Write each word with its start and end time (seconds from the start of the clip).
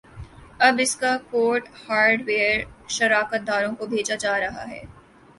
اب 0.67 0.75
اسکا 0.81 1.11
code 1.31 1.61
hardware 1.83 2.57
شراکت 2.89 3.41
داروں 3.47 3.73
کو 3.75 3.85
بھیجا 3.85 4.15
جارہا 4.15 4.63
ہے 4.69 4.81